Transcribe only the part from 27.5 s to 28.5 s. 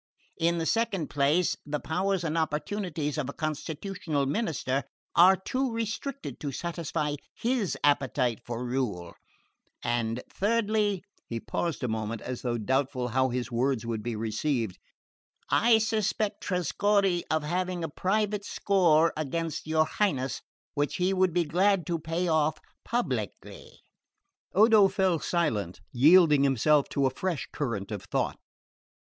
current of thought.